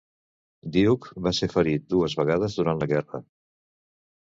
[0.77, 3.23] Duke va ser ferit dues vegades durant la guerra.